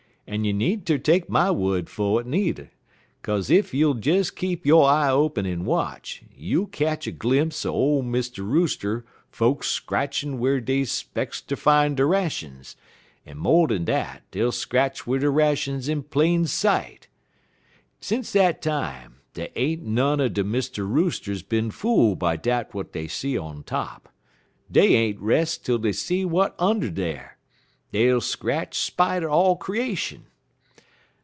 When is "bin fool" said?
21.43-22.15